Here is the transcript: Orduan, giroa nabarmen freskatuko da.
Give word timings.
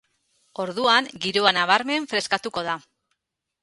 Orduan, 0.63 1.11
giroa 1.27 1.53
nabarmen 1.59 2.11
freskatuko 2.15 2.69
da. 2.73 2.83